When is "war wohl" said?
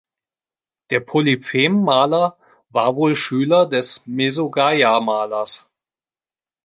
2.69-3.15